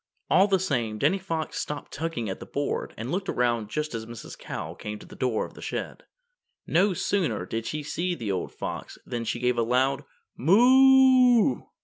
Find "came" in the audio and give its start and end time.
4.73-4.97